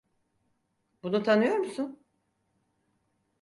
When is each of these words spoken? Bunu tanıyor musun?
Bunu 1.03 1.23
tanıyor 1.23 1.55
musun? 1.57 2.03